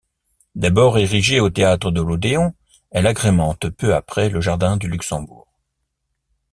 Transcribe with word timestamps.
D’abord 0.55 0.97
érigée 0.97 1.39
au 1.39 1.51
théâtre 1.51 1.91
de 1.91 2.01
l’Odéon, 2.01 2.55
elle 2.89 3.05
agrémente 3.05 3.69
peu 3.69 3.93
après 3.93 4.29
le 4.29 4.41
jardin 4.41 4.75
du 4.75 4.87
Luxembourg. 4.87 5.53